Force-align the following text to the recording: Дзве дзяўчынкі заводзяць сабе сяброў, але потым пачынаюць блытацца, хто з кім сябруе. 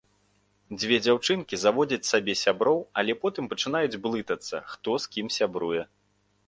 Дзве 0.79 0.95
дзяўчынкі 1.05 1.59
заводзяць 1.65 2.09
сабе 2.13 2.33
сяброў, 2.45 2.79
але 3.03 3.13
потым 3.27 3.43
пачынаюць 3.53 3.99
блытацца, 4.09 4.55
хто 4.75 5.01
з 5.07 5.15
кім 5.17 5.27
сябруе. 5.39 5.81